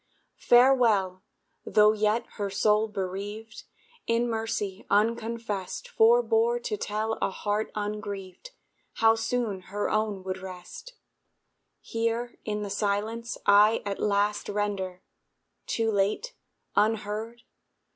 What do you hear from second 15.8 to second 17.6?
late? unheard?)